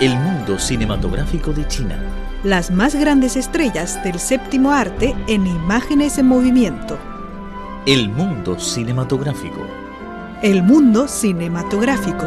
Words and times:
El 0.00 0.16
mundo 0.18 0.58
cinematográfico 0.58 1.52
de 1.52 1.68
China. 1.68 1.96
Las 2.42 2.72
más 2.72 2.96
grandes 2.96 3.36
estrellas 3.36 4.02
del 4.02 4.18
séptimo 4.18 4.72
arte 4.72 5.14
en 5.28 5.46
imágenes 5.46 6.18
en 6.18 6.26
movimiento. 6.26 6.98
El 7.86 8.08
mundo 8.08 8.58
cinematográfico. 8.58 9.64
El 10.42 10.64
mundo 10.64 11.06
cinematográfico. 11.06 12.26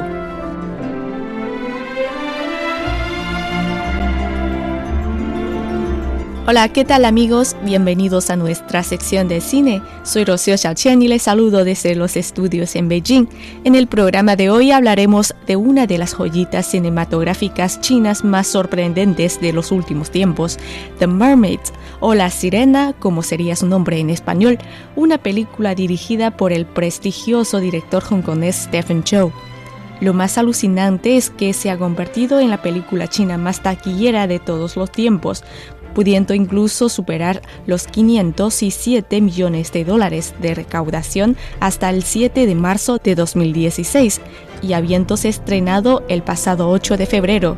Hola, 6.50 6.70
¿qué 6.70 6.86
tal 6.86 7.04
amigos? 7.04 7.58
Bienvenidos 7.66 8.30
a 8.30 8.38
nuestra 8.38 8.82
sección 8.82 9.28
de 9.28 9.42
cine. 9.42 9.82
Soy 10.04 10.24
Rocío 10.24 10.58
Xiaoqian 10.58 11.02
y 11.02 11.10
les 11.10 11.24
saludo 11.24 11.66
desde 11.66 11.94
los 11.94 12.16
estudios 12.16 12.78
en 12.78 12.88
Beijing. 12.88 13.28
En 13.66 13.76
el 13.76 13.88
programa 13.88 14.38
de 14.38 14.50
hoy 14.50 14.72
hablaremos 14.72 15.36
de 15.46 15.58
una 15.58 15.88
de 15.88 15.98
las 15.98 16.14
joyitas 16.14 16.66
cinematográficas 16.68 17.82
chinas 17.82 18.24
más 18.24 18.48
sorprendentes 18.48 19.42
de 19.42 19.52
los 19.52 19.74
últimos 19.74 20.10
tiempos, 20.10 20.58
The 21.00 21.08
Mermaid 21.08 21.60
o 22.00 22.14
La 22.16 22.30
Sirena, 22.30 22.94
como 22.98 23.24
sería 23.24 23.58
su 23.58 23.68
nombre 23.68 24.00
en 24.00 24.10
español, 24.10 24.58
una 24.96 25.18
película 25.18 25.76
dirigida 25.76 26.38
por 26.38 26.54
el 26.54 26.66
prestigioso 26.66 27.60
director 27.60 28.02
hongkonés 28.02 28.56
Stephen 28.56 29.04
Chow. 29.04 29.34
Lo 30.00 30.14
más 30.14 30.38
alucinante 30.38 31.18
es 31.18 31.32
que 31.32 31.54
se 31.54 31.72
ha 31.72 31.78
convertido 31.78 32.40
en 32.40 32.52
la 32.52 32.62
película 32.62 33.08
china 33.08 33.40
más 33.40 33.64
taquillera 33.64 34.28
de 34.28 34.38
todos 34.38 34.76
los 34.76 34.92
tiempos, 34.92 35.44
pudiendo 35.98 36.36
incluso 36.36 36.90
superar 36.90 37.42
los 37.66 37.88
507 37.88 39.20
millones 39.20 39.72
de 39.72 39.84
dólares 39.84 40.36
de 40.40 40.54
recaudación 40.54 41.36
hasta 41.60 41.90
el 41.90 42.04
7 42.04 42.46
de 42.46 42.54
marzo 42.54 43.00
de 43.04 43.16
2016 43.16 44.22
y 44.62 44.74
habiéndose 44.74 45.28
estrenado 45.28 46.04
el 46.08 46.22
pasado 46.22 46.70
8 46.70 46.98
de 46.98 47.06
febrero. 47.08 47.58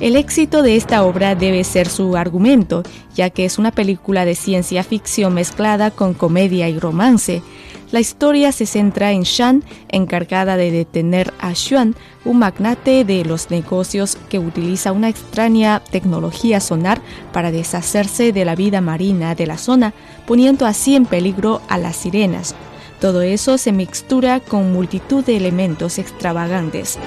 El 0.00 0.16
éxito 0.16 0.62
de 0.62 0.76
esta 0.76 1.04
obra 1.04 1.34
debe 1.34 1.64
ser 1.64 1.86
su 1.86 2.16
argumento, 2.16 2.82
ya 3.14 3.28
que 3.28 3.44
es 3.44 3.58
una 3.58 3.72
película 3.72 4.24
de 4.24 4.34
ciencia 4.34 4.82
ficción 4.82 5.34
mezclada 5.34 5.90
con 5.90 6.14
comedia 6.14 6.70
y 6.70 6.78
romance. 6.78 7.42
La 7.92 8.00
historia 8.00 8.52
se 8.52 8.64
centra 8.64 9.12
en 9.12 9.22
Shan, 9.22 9.62
encargada 9.90 10.56
de 10.56 10.70
detener 10.70 11.32
a 11.38 11.52
Xuan, 11.54 11.94
un 12.24 12.38
magnate 12.38 13.04
de 13.04 13.22
los 13.22 13.50
negocios 13.50 14.16
que 14.30 14.38
utiliza 14.38 14.92
una 14.92 15.10
extraña 15.10 15.82
tecnología 15.90 16.60
sonar 16.60 17.02
para 17.34 17.52
deshacerse 17.52 18.32
de 18.32 18.46
la 18.46 18.56
vida 18.56 18.80
marina 18.80 19.34
de 19.34 19.46
la 19.46 19.58
zona, 19.58 19.92
poniendo 20.26 20.64
así 20.64 20.96
en 20.96 21.04
peligro 21.04 21.60
a 21.68 21.76
las 21.76 21.96
sirenas. 21.96 22.54
Todo 22.98 23.20
eso 23.20 23.58
se 23.58 23.72
mixtura 23.72 24.40
con 24.40 24.72
multitud 24.72 25.22
de 25.22 25.36
elementos 25.36 25.98
extravagantes. 25.98 26.98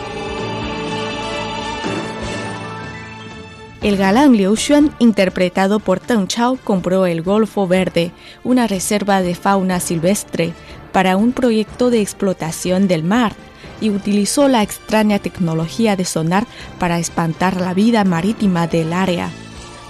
El 3.86 3.98
galán 3.98 4.36
Liu 4.36 4.56
Xuan, 4.56 4.96
interpretado 4.98 5.80
por 5.80 6.00
Teng 6.00 6.26
Chao, 6.26 6.58
compró 6.64 7.06
el 7.06 7.22
Golfo 7.22 7.68
Verde, 7.68 8.12
una 8.44 8.66
reserva 8.66 9.22
de 9.22 9.36
fauna 9.36 9.80
silvestre, 9.80 10.54
para 10.92 11.18
un 11.18 11.34
proyecto 11.34 11.92
de 11.92 12.02
explotación 12.02 12.88
del 12.88 13.04
mar 13.04 13.34
y 13.80 13.92
utilizó 13.92 14.48
la 14.48 14.64
extraña 14.64 15.20
tecnología 15.20 15.96
de 15.96 16.04
sonar 16.04 16.48
para 16.80 16.98
espantar 16.98 17.62
la 17.62 17.76
vida 17.76 18.04
marítima 18.06 18.66
del 18.66 18.92
área. 18.92 19.30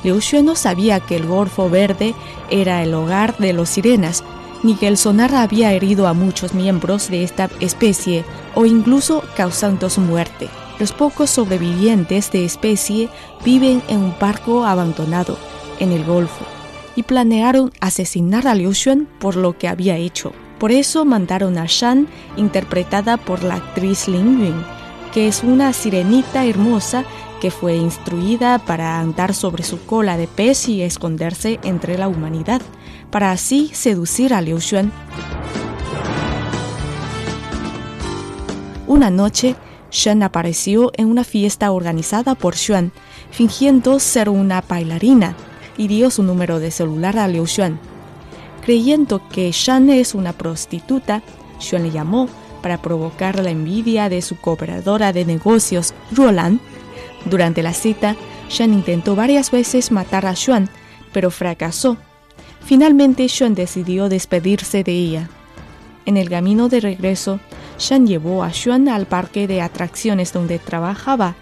Liu 0.03 0.19
Xuan 0.19 0.43
no 0.43 0.55
sabía 0.55 0.99
que 0.99 1.15
el 1.15 1.25
Golfo 1.25 1.69
Verde 1.69 2.13
era 2.49 2.83
el 2.83 2.93
hogar 2.93 3.37
de 3.37 3.53
los 3.53 3.69
sirenas, 3.69 4.25
ni 4.61 4.75
que 4.75 4.89
el 4.89 4.97
sonar 4.97 5.33
había 5.33 5.71
herido 5.71 6.09
a 6.09 6.13
muchos 6.13 6.53
miembros 6.53 7.09
de 7.09 7.23
esta 7.23 7.49
especie 7.61 8.25
o 8.55 8.65
incluso 8.65 9.23
causando 9.37 9.89
su 9.89 10.01
muerte. 10.01 10.49
Los 10.79 10.91
pocos 10.91 11.29
sobrevivientes 11.29 12.31
de 12.31 12.43
especie 12.43 13.09
viven 13.45 13.81
en 13.87 13.99
un 13.99 14.15
barco 14.19 14.65
abandonado 14.65 15.37
en 15.79 15.91
el 15.93 16.03
Golfo 16.03 16.45
y 16.97 17.03
planearon 17.03 17.71
asesinar 17.79 18.47
a 18.47 18.55
Liu 18.55 18.73
Xuan 18.73 19.07
por 19.19 19.37
lo 19.37 19.57
que 19.57 19.67
había 19.67 19.95
hecho. 19.97 20.33
Por 20.59 20.71
eso 20.71 21.05
mandaron 21.05 21.57
a 21.57 21.65
Shan, 21.67 22.07
interpretada 22.37 23.17
por 23.17 23.43
la 23.43 23.55
actriz 23.55 24.07
Lin 24.07 24.39
Yun, 24.39 24.65
que 25.13 25.27
es 25.27 25.43
una 25.43 25.71
sirenita 25.73 26.45
hermosa 26.45 27.05
que 27.39 27.51
fue 27.51 27.75
instruida 27.75 28.59
para 28.59 28.99
andar 28.99 29.33
sobre 29.33 29.63
su 29.63 29.85
cola 29.85 30.17
de 30.17 30.27
pez 30.27 30.67
y 30.67 30.81
esconderse 30.81 31.59
entre 31.63 31.97
la 31.97 32.07
humanidad, 32.07 32.61
para 33.11 33.31
así 33.31 33.69
seducir 33.73 34.33
a 34.33 34.41
Liu 34.41 34.59
Xuan. 34.59 34.91
Una 38.87 39.09
noche, 39.09 39.55
Shen 39.91 40.23
apareció 40.23 40.91
en 40.95 41.07
una 41.07 41.23
fiesta 41.23 41.71
organizada 41.71 42.35
por 42.35 42.55
Xuan, 42.55 42.91
fingiendo 43.31 43.99
ser 43.99 44.29
una 44.29 44.61
bailarina, 44.61 45.35
y 45.77 45.87
dio 45.87 46.09
su 46.09 46.23
número 46.23 46.59
de 46.59 46.71
celular 46.71 47.17
a 47.17 47.27
Liu 47.27 47.45
Xuan. 47.45 47.79
Creyendo 48.63 49.21
que 49.29 49.51
Shan 49.51 49.89
es 49.89 50.15
una 50.15 50.33
prostituta, 50.33 51.21
Xuan 51.59 51.83
le 51.83 51.91
llamó 51.91 52.29
para 52.61 52.81
provocar 52.81 53.43
la 53.43 53.51
envidia 53.51 54.09
de 54.09 54.21
su 54.21 54.37
cooperadora 54.37 55.13
de 55.13 55.25
negocios, 55.25 55.93
Roland. 56.11 56.59
Durante 57.25 57.61
la 57.61 57.73
cita, 57.73 58.15
Shan 58.49 58.73
intentó 58.73 59.15
varias 59.15 59.51
veces 59.51 59.91
matar 59.91 60.25
a 60.25 60.33
Xuan, 60.33 60.69
pero 61.13 61.29
fracasó. 61.29 61.97
Finalmente, 62.65 63.27
Xuan 63.29 63.53
decidió 63.53 64.09
despedirse 64.09 64.83
de 64.83 64.93
ella. 64.93 65.29
En 66.05 66.17
el 66.17 66.29
camino 66.29 66.67
de 66.67 66.79
regreso, 66.79 67.39
Shan 67.77 68.07
llevó 68.07 68.43
a 68.43 68.51
Xuan 68.51 68.87
al 68.87 69.05
parque 69.05 69.47
de 69.47 69.61
atracciones 69.61 70.33
donde 70.33 70.59
trabajaba. 70.59 71.35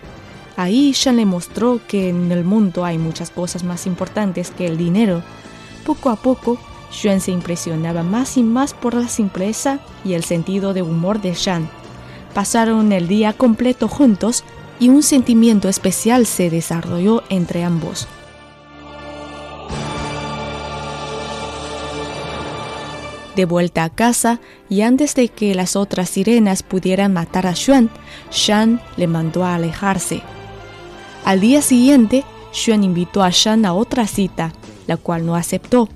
Ahí 0.58 0.92
Shan 0.92 1.18
le 1.18 1.26
mostró 1.26 1.80
que 1.88 2.10
en 2.10 2.32
el 2.32 2.44
mundo 2.44 2.86
hay 2.86 2.98
muchas 2.98 3.30
cosas 3.30 3.64
más 3.64 3.86
importantes 3.86 4.52
que 4.52 4.68
el 4.68 4.78
dinero. 4.78 5.24
Poco 5.86 6.10
a 6.10 6.16
poco, 6.16 6.58
Xuan 6.92 7.22
se 7.22 7.32
impresionaba 7.32 8.04
más 8.04 8.38
y 8.38 8.44
más 8.44 8.74
por 8.74 8.94
la 8.94 9.08
simpleza 9.08 9.80
y 10.06 10.14
el 10.14 10.24
sentido 10.24 10.74
de 10.74 10.82
humor 10.82 11.22
de 11.22 11.34
Shan. 11.34 11.70
Pasaron 12.34 12.92
el 12.92 13.08
día 13.08 13.34
completo 13.34 13.88
juntos 13.88 14.44
y 14.80 14.90
un 14.90 15.04
sentimiento 15.04 15.70
especial 15.70 16.26
se 16.26 16.50
desarrolló 16.50 17.24
entre 17.30 17.64
ambos. 17.64 18.08
De 23.36 23.46
vuelta 23.46 23.84
a 23.84 23.90
casa, 23.90 24.40
y 24.70 24.82
antes 24.82 25.16
de 25.16 25.30
que 25.30 25.56
las 25.56 25.76
otras 25.76 26.10
sirenas 26.10 26.62
pudieran 26.62 27.14
matar 27.14 27.48
a 27.48 27.56
Xuan, 27.56 27.90
Shan 28.32 28.80
le 28.96 29.08
mandó 29.08 29.44
a 29.44 29.56
alejarse. 29.56 30.22
Al 31.26 31.40
día 31.40 31.62
siguiente, 31.62 32.24
Xuan 32.54 32.84
invitó 32.84 33.24
a 33.24 33.30
Shan 33.32 33.66
a 33.66 33.74
otra 33.74 34.06
cita, 34.08 34.54
la 34.86 34.98
cual 34.98 35.26
no 35.26 35.36
aceptó. 35.36 35.90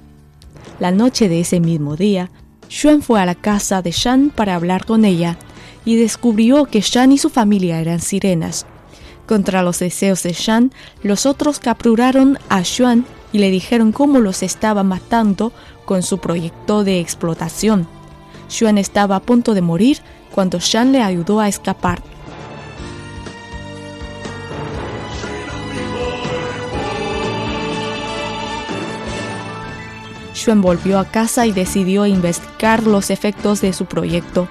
La 0.79 0.91
noche 0.91 1.29
de 1.29 1.41
ese 1.41 1.59
mismo 1.59 1.95
día, 1.95 2.31
Xuan 2.69 3.01
fue 3.01 3.21
a 3.21 3.25
la 3.25 3.35
casa 3.35 3.81
de 3.81 3.91
Shan 3.91 4.31
para 4.33 4.55
hablar 4.55 4.85
con 4.85 5.05
ella 5.05 5.37
y 5.85 5.95
descubrió 5.95 6.65
que 6.65 6.81
Shan 6.81 7.11
y 7.11 7.17
su 7.17 7.29
familia 7.29 7.79
eran 7.79 7.99
sirenas. 7.99 8.65
Contra 9.27 9.61
los 9.61 9.79
deseos 9.79 10.23
de 10.23 10.33
Shan, 10.33 10.71
los 11.03 11.25
otros 11.25 11.59
capturaron 11.59 12.39
a 12.49 12.63
Xuan 12.63 13.05
y 13.31 13.39
le 13.39 13.51
dijeron 13.51 13.91
cómo 13.91 14.19
los 14.19 14.43
estaba 14.43 14.83
matando 14.83 15.51
con 15.85 16.03
su 16.03 16.17
proyecto 16.19 16.83
de 16.83 16.99
explotación. 16.99 17.87
Xuan 18.49 18.77
estaba 18.77 19.15
a 19.17 19.19
punto 19.21 19.53
de 19.53 19.61
morir 19.61 19.99
cuando 20.31 20.59
Shan 20.59 20.91
le 20.91 21.01
ayudó 21.01 21.39
a 21.39 21.47
escapar. 21.47 22.01
Xuan 30.33 30.61
volvió 30.61 30.99
a 30.99 31.05
casa 31.05 31.45
y 31.45 31.51
decidió 31.51 32.05
investigar 32.05 32.83
los 32.83 33.09
efectos 33.09 33.59
de 33.61 33.73
su 33.73 33.85
proyecto. 33.85 34.47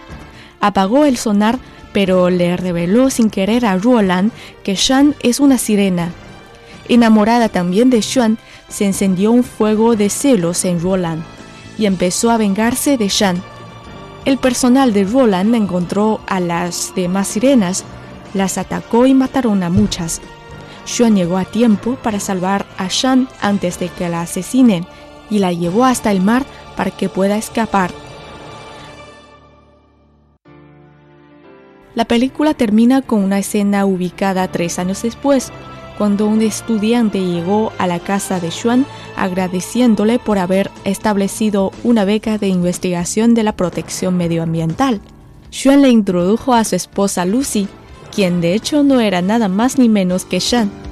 Apagó 0.60 1.04
el 1.04 1.16
sonar, 1.16 1.58
pero 1.92 2.28
le 2.28 2.56
reveló 2.56 3.08
sin 3.08 3.30
querer 3.30 3.64
a 3.64 3.78
Roland 3.78 4.32
que 4.64 4.74
Shan 4.74 5.14
es 5.22 5.40
una 5.40 5.58
sirena. 5.58 6.10
Enamorada 6.88 7.48
también 7.48 7.90
de 7.90 8.02
Xuan, 8.02 8.38
se 8.68 8.84
encendió 8.84 9.32
un 9.32 9.44
fuego 9.44 9.96
de 9.96 10.10
celos 10.10 10.64
en 10.64 10.80
Roland 10.80 11.22
y 11.78 11.86
empezó 11.86 12.30
a 12.30 12.36
vengarse 12.36 12.96
de 12.96 13.08
Shan. 13.08 13.42
El 14.24 14.38
personal 14.38 14.92
de 14.92 15.04
Roland 15.04 15.54
encontró 15.54 16.20
a 16.26 16.40
las 16.40 16.92
demás 16.96 17.28
sirenas, 17.28 17.84
las 18.34 18.58
atacó 18.58 19.06
y 19.06 19.14
mataron 19.14 19.62
a 19.62 19.70
muchas. 19.70 20.20
Xuan 20.86 21.16
llegó 21.16 21.36
a 21.36 21.44
tiempo 21.44 21.96
para 21.96 22.20
salvar 22.20 22.66
a 22.78 22.88
Shan 22.88 23.28
antes 23.40 23.78
de 23.78 23.88
que 23.88 24.08
la 24.08 24.22
asesinen 24.22 24.86
y 25.30 25.38
la 25.38 25.52
llevó 25.52 25.84
hasta 25.84 26.10
el 26.10 26.20
mar 26.20 26.44
para 26.76 26.90
que 26.90 27.08
pueda 27.08 27.36
escapar. 27.36 27.90
La 31.94 32.04
película 32.04 32.52
termina 32.52 33.00
con 33.00 33.24
una 33.24 33.38
escena 33.38 33.86
ubicada 33.86 34.48
tres 34.48 34.78
años 34.78 35.02
después, 35.02 35.50
cuando 35.98 36.26
un 36.26 36.42
estudiante 36.42 37.20
llegó 37.20 37.72
a 37.78 37.86
la 37.86 37.98
casa 37.98 38.40
de 38.40 38.50
Xuan 38.50 38.86
agradeciéndole 39.16 40.18
por 40.18 40.38
haber 40.38 40.70
establecido 40.84 41.72
una 41.84 42.04
beca 42.04 42.38
de 42.38 42.48
investigación 42.48 43.34
de 43.34 43.42
la 43.42 43.52
protección 43.52 44.16
medioambiental. 44.16 45.00
Xuan 45.50 45.82
le 45.82 45.88
introdujo 45.88 46.54
a 46.54 46.64
su 46.64 46.76
esposa 46.76 47.24
Lucy, 47.24 47.68
quien 48.14 48.40
de 48.40 48.54
hecho 48.54 48.82
no 48.82 49.00
era 49.00 49.22
nada 49.22 49.48
más 49.48 49.78
ni 49.78 49.88
menos 49.88 50.24
que 50.24 50.38
Shan. 50.38 50.85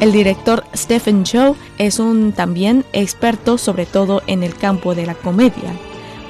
El 0.00 0.12
director 0.12 0.64
Stephen 0.74 1.24
Chow 1.24 1.56
es 1.76 1.98
un 1.98 2.32
también 2.32 2.86
experto 2.94 3.58
sobre 3.58 3.84
todo 3.84 4.22
en 4.26 4.42
el 4.42 4.54
campo 4.54 4.94
de 4.94 5.04
la 5.04 5.14
comedia. 5.14 5.76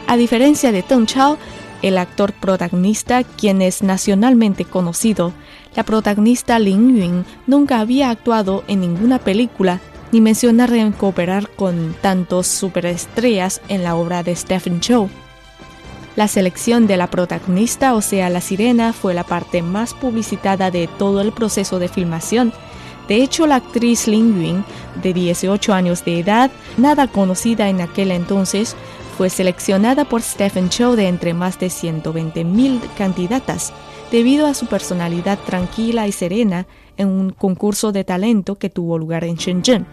A 0.08 0.16
diferencia 0.16 0.72
de 0.72 0.82
Tong 0.82 1.06
Chao, 1.06 1.38
el 1.80 1.96
actor 1.96 2.32
protagonista, 2.32 3.22
quien 3.22 3.62
es 3.62 3.84
nacionalmente 3.84 4.64
conocido, 4.64 5.32
la 5.76 5.84
protagonista 5.84 6.58
Lin 6.58 6.96
Yun 6.96 7.24
nunca 7.46 7.78
había 7.78 8.10
actuado 8.10 8.64
en 8.66 8.80
ninguna 8.80 9.20
película 9.20 9.78
ni 10.10 10.20
mencionar 10.20 10.74
en 10.74 10.90
cooperar 10.90 11.48
con 11.50 11.94
tantos 12.00 12.48
superestrellas 12.48 13.62
en 13.68 13.84
la 13.84 13.94
obra 13.94 14.24
de 14.24 14.34
Stephen 14.34 14.80
Chow. 14.80 15.08
La 16.16 16.26
selección 16.26 16.88
de 16.88 16.96
la 16.96 17.06
protagonista, 17.06 17.94
o 17.94 18.02
sea, 18.02 18.30
la 18.30 18.40
sirena, 18.40 18.92
fue 18.92 19.14
la 19.14 19.22
parte 19.22 19.62
más 19.62 19.94
publicitada 19.94 20.72
de 20.72 20.88
todo 20.88 21.20
el 21.20 21.30
proceso 21.30 21.78
de 21.78 21.86
filmación 21.86 22.52
de 23.10 23.24
hecho, 23.24 23.48
la 23.48 23.56
actriz 23.56 24.06
Lin 24.06 24.40
Yun, 24.40 24.64
de 25.02 25.12
18 25.12 25.72
años 25.72 26.04
de 26.04 26.20
edad, 26.20 26.48
nada 26.76 27.08
conocida 27.08 27.68
en 27.68 27.80
aquel 27.80 28.12
entonces, 28.12 28.76
fue 29.18 29.30
seleccionada 29.30 30.04
por 30.04 30.22
Stephen 30.22 30.68
Chow 30.68 30.94
de 30.94 31.08
entre 31.08 31.34
más 31.34 31.58
de 31.58 31.66
120.000 31.66 32.80
candidatas, 32.96 33.72
debido 34.12 34.46
a 34.46 34.54
su 34.54 34.66
personalidad 34.66 35.40
tranquila 35.40 36.06
y 36.06 36.12
serena 36.12 36.68
en 36.96 37.08
un 37.08 37.30
concurso 37.30 37.90
de 37.90 38.04
talento 38.04 38.58
que 38.58 38.70
tuvo 38.70 38.96
lugar 38.96 39.24
en 39.24 39.34
Shenzhen. 39.34 39.86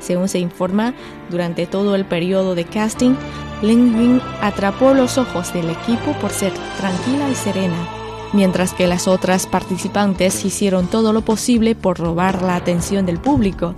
Según 0.00 0.26
se 0.26 0.40
informa, 0.40 0.94
durante 1.30 1.66
todo 1.66 1.94
el 1.94 2.04
periodo 2.04 2.56
de 2.56 2.64
casting, 2.64 3.14
Lin 3.62 3.92
Yun 3.92 4.22
atrapó 4.40 4.94
los 4.94 5.16
ojos 5.16 5.52
del 5.52 5.70
equipo 5.70 6.10
por 6.20 6.32
ser 6.32 6.52
tranquila 6.76 7.30
y 7.30 7.36
serena 7.36 7.93
mientras 8.34 8.74
que 8.74 8.86
las 8.86 9.08
otras 9.08 9.46
participantes 9.46 10.44
hicieron 10.44 10.88
todo 10.88 11.12
lo 11.12 11.22
posible 11.22 11.74
por 11.74 11.98
robar 11.98 12.42
la 12.42 12.56
atención 12.56 13.06
del 13.06 13.18
público. 13.18 13.74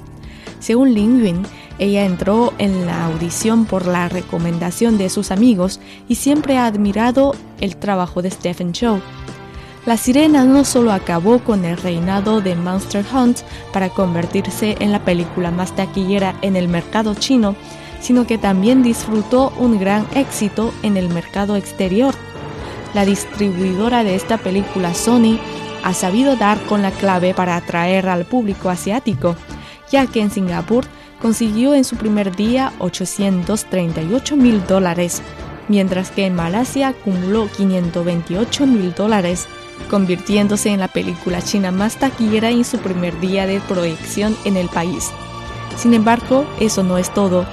Según 0.59 0.95
Lin 0.95 1.23
Yun, 1.23 1.47
ella 1.79 2.07
entró 2.07 2.55
en 2.59 2.87
la 2.87 3.05
audición 3.05 3.67
por 3.67 3.87
la 3.87 4.09
recomendación 4.09 4.97
de 4.97 5.11
sus 5.11 5.31
amigos 5.31 5.79
y 6.09 6.15
siempre 6.15 6.57
ha 6.57 6.67
admirado 6.67 7.35
el 7.61 7.77
trabajo 7.77 8.23
de 8.23 8.31
Stephen 8.31 8.73
Chow. 8.73 9.01
La 9.85 9.97
sirena 9.97 10.45
no 10.45 10.65
solo 10.65 10.91
acabó 10.91 11.39
con 11.39 11.65
el 11.65 11.77
reinado 11.77 12.41
de 12.41 12.57
Monster 12.57 13.05
Hunt 13.15 13.41
para 13.73 13.91
convertirse 13.91 14.77
en 14.81 14.91
la 14.91 15.05
película 15.05 15.53
más 15.53 15.77
taquillera 15.77 16.35
en 16.43 16.57
el 16.57 16.67
mercado 16.67 17.15
chino, 17.15 17.55
sino 18.01 18.27
que 18.27 18.39
también 18.39 18.83
disfrutó 18.83 19.53
un 19.59 19.79
gran 19.79 20.07
éxito 20.15 20.73
en 20.83 20.97
el 20.97 21.09
mercado 21.09 21.55
exterior 21.57 22.15
la 22.95 23.05
distribuidora 23.05 24.05
de 24.05 24.15
esta 24.15 24.39
película 24.39 24.95
Sony 24.95 25.39
ha 25.83 25.95
sabido 25.95 26.37
dar 26.37 26.61
con 26.63 26.83
la 26.83 26.91
clave 26.91 27.35
para 27.35 27.57
atraer 27.57 28.09
al 28.09 28.25
público 28.25 28.71
asiático, 28.71 29.37
ya 29.91 30.07
que 30.07 30.21
en 30.21 30.31
Singapur 30.31 30.85
consiguió 31.21 31.75
en 31.75 31.85
su 31.85 31.97
primer 31.97 32.35
día 32.35 32.73
838 32.79 34.37
mil 34.37 34.67
dólares, 34.67 35.23
mientras 35.69 36.11
que 36.11 36.27
en 36.27 36.35
Malasia 36.35 36.89
acumuló 36.89 37.49
528 37.57 38.67
mil 38.67 38.95
dólares, 38.95 39.47
convirtiéndose 39.91 40.71
en 40.71 40.81
la 40.81 40.89
película 40.89 41.43
china 41.43 41.71
más 41.71 41.97
taquillera 41.97 42.51
en 42.51 42.65
su 42.65 42.79
primer 42.79 43.19
día 43.21 43.47
de 43.47 43.61
proyección 43.61 44.37
en 44.45 44.57
el 44.57 44.69
país. 44.69 45.11
Sin 45.77 45.95
embargo, 45.95 46.47
eso 46.59 46.83
no 46.83 46.99
es 46.99 47.13
todo. 47.13 47.47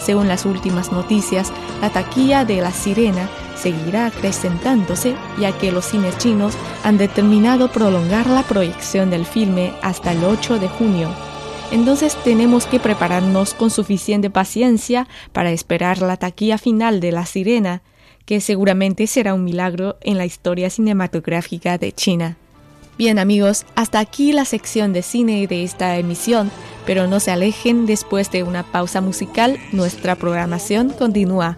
Según 0.00 0.28
las 0.28 0.44
últimas 0.44 0.92
noticias, 0.92 1.52
la 1.80 1.90
taquilla 1.90 2.44
de 2.44 2.60
La 2.60 2.70
Sirena 2.70 3.28
seguirá 3.60 4.06
acrecentándose 4.06 5.16
ya 5.38 5.56
que 5.56 5.72
los 5.72 5.84
cines 5.84 6.16
chinos 6.18 6.54
han 6.84 6.98
determinado 6.98 7.70
prolongar 7.70 8.26
la 8.26 8.42
proyección 8.42 9.10
del 9.10 9.26
filme 9.26 9.72
hasta 9.82 10.12
el 10.12 10.24
8 10.24 10.58
de 10.58 10.68
junio. 10.68 11.10
Entonces 11.70 12.16
tenemos 12.24 12.66
que 12.66 12.80
prepararnos 12.80 13.54
con 13.54 13.70
suficiente 13.70 14.28
paciencia 14.28 15.06
para 15.32 15.52
esperar 15.52 16.02
la 16.02 16.16
taquilla 16.16 16.58
final 16.58 17.00
de 17.00 17.12
La 17.12 17.26
Sirena, 17.26 17.82
que 18.24 18.40
seguramente 18.40 19.06
será 19.06 19.34
un 19.34 19.44
milagro 19.44 19.96
en 20.00 20.18
la 20.18 20.26
historia 20.26 20.68
cinematográfica 20.68 21.78
de 21.78 21.92
China. 21.92 22.36
Bien 22.98 23.18
amigos, 23.18 23.64
hasta 23.76 23.98
aquí 23.98 24.32
la 24.32 24.44
sección 24.44 24.92
de 24.92 25.02
cine 25.02 25.46
de 25.46 25.62
esta 25.62 25.96
emisión, 25.96 26.50
pero 26.84 27.06
no 27.06 27.18
se 27.18 27.30
alejen 27.30 27.86
después 27.86 28.30
de 28.30 28.42
una 28.42 28.62
pausa 28.62 29.00
musical, 29.00 29.58
nuestra 29.72 30.16
programación 30.16 30.90
continúa. 30.90 31.56